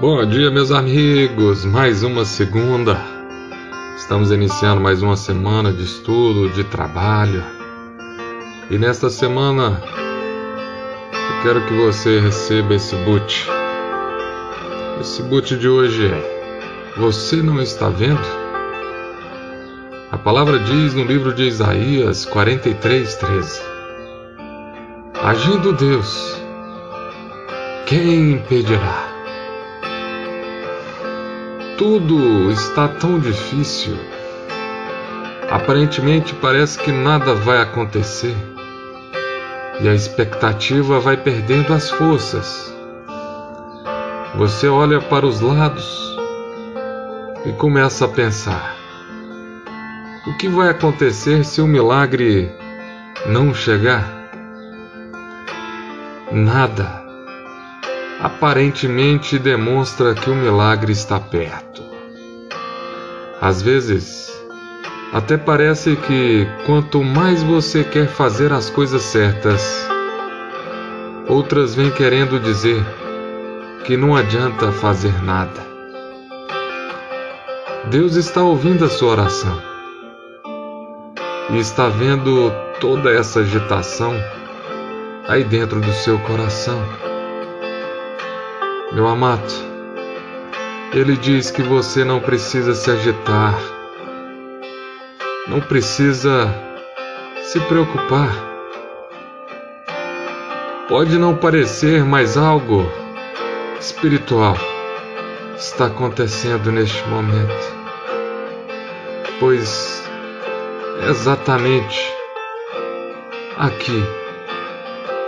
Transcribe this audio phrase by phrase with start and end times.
[0.00, 1.64] Bom dia, meus amigos.
[1.64, 2.96] Mais uma segunda.
[3.96, 7.42] Estamos iniciando mais uma semana de estudo, de trabalho.
[8.70, 9.82] E nesta semana
[11.12, 13.44] eu quero que você receba esse boot.
[15.00, 18.22] Esse boot de hoje é: Você não está vendo?
[20.12, 23.62] A palavra diz no livro de Isaías 43:13.
[25.24, 26.40] Agindo Deus,
[27.84, 29.17] quem impedirá?
[31.78, 33.96] Tudo está tão difícil.
[35.48, 38.34] Aparentemente parece que nada vai acontecer.
[39.80, 42.74] E a expectativa vai perdendo as forças.
[44.34, 46.18] Você olha para os lados
[47.46, 48.74] e começa a pensar:
[50.26, 52.50] o que vai acontecer se o milagre
[53.24, 54.32] não chegar?
[56.32, 57.07] Nada
[58.20, 61.82] aparentemente demonstra que o milagre está perto.
[63.40, 64.28] Às vezes,
[65.12, 69.88] até parece que quanto mais você quer fazer as coisas certas,
[71.28, 72.84] outras vêm querendo dizer
[73.84, 75.66] que não adianta fazer nada.
[77.90, 79.62] Deus está ouvindo a sua oração
[81.50, 84.12] e está vendo toda essa agitação
[85.26, 87.07] aí dentro do seu coração.
[88.90, 89.52] Meu amado,
[90.94, 93.54] ele diz que você não precisa se agitar,
[95.46, 96.48] não precisa
[97.42, 98.32] se preocupar.
[100.88, 102.90] Pode não parecer, mas algo
[103.78, 104.56] espiritual
[105.54, 107.76] está acontecendo neste momento,
[109.38, 110.02] pois
[111.02, 112.10] é exatamente
[113.58, 114.02] aqui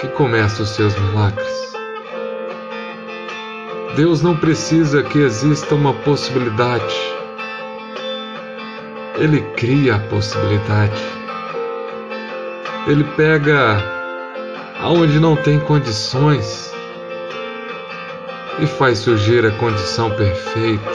[0.00, 1.69] que começam os seus milagres.
[3.96, 6.94] Deus não precisa que exista uma possibilidade.
[9.18, 11.02] Ele cria a possibilidade.
[12.86, 13.82] Ele pega
[14.78, 16.72] aonde não tem condições
[18.60, 20.90] e faz surgir a condição perfeita.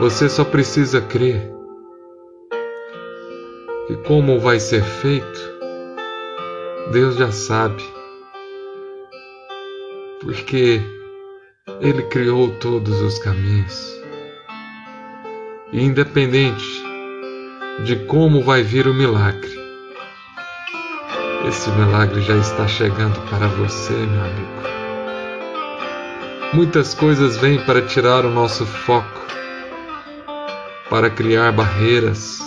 [0.00, 1.48] Você só precisa crer
[3.86, 5.40] que como vai ser feito,
[6.90, 7.91] Deus já sabe
[10.22, 10.80] porque
[11.80, 14.00] Ele criou todos os caminhos.
[15.72, 16.64] E independente
[17.84, 19.50] de como vai vir o milagre,
[21.48, 24.62] esse milagre já está chegando para você, meu amigo.
[26.54, 29.26] Muitas coisas vêm para tirar o nosso foco,
[30.88, 32.38] para criar barreiras,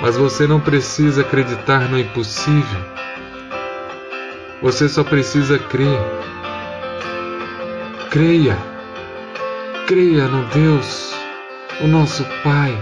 [0.00, 3.03] mas você não precisa acreditar no impossível.
[4.62, 5.98] Você só precisa crer
[8.14, 8.56] Creia,
[9.88, 11.12] creia no Deus,
[11.80, 12.72] o nosso Pai.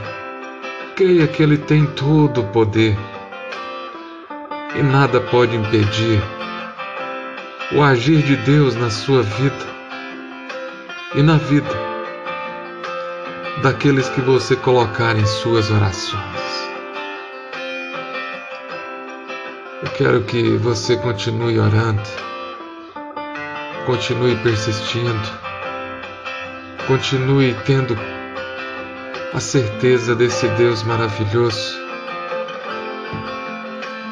[0.94, 2.98] Creia que Ele tem todo o poder
[4.74, 6.22] e nada pode impedir
[7.74, 9.66] o agir de Deus na sua vida
[11.14, 11.74] e na vida
[13.62, 16.71] daqueles que você colocar em suas orações.
[19.82, 22.32] Eu quero que você continue orando
[23.86, 25.28] Continue persistindo.
[26.86, 27.98] Continue tendo
[29.34, 31.76] a certeza desse Deus maravilhoso.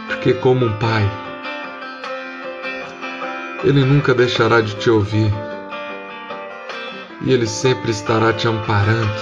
[0.08, 1.08] Porque, como um pai,
[3.62, 5.32] Ele nunca deixará de te ouvir.
[7.22, 9.20] E Ele sempre estará te amparando,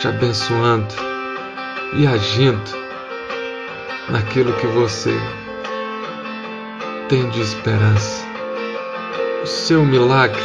[0.00, 0.92] te abençoando
[1.94, 2.89] e agindo
[4.08, 5.14] naquilo que você
[7.08, 8.24] tem de esperança.
[9.42, 10.42] O seu milagre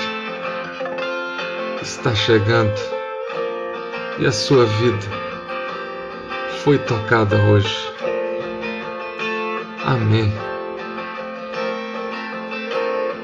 [1.81, 2.73] está chegando
[4.17, 5.05] e a sua vida
[6.63, 7.93] foi tocada hoje.
[9.85, 10.33] Amém.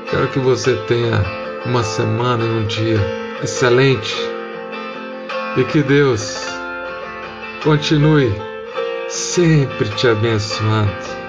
[0.09, 1.23] Quero que você tenha
[1.65, 2.99] uma semana e um dia
[3.41, 4.15] excelente
[5.57, 6.45] e que Deus
[7.63, 8.50] continue
[9.11, 11.20] sempre te abençoando.